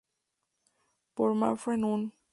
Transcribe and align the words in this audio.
Por 1.13 1.35
Manfred 1.35 1.83
Un. 1.83 2.11